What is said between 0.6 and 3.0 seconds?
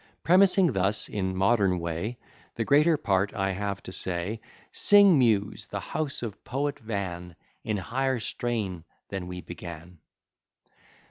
thus, in modern way, The greater